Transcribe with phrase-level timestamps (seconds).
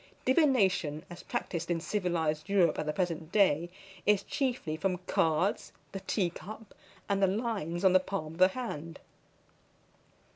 [0.25, 3.69] Divination, as practised in civilised Europe at the present day,
[4.03, 6.73] is chiefly from cards, the tea cup,
[7.07, 8.97] and the lines on the palm of the hand.